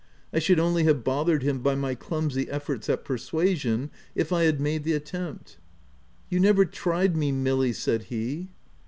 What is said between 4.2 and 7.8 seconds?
I had made the attempt."" You never tried me, Milly,"